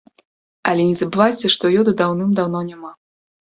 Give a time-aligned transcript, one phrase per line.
[0.71, 2.95] Але не забывайце, што ёду даўным-даўно няма.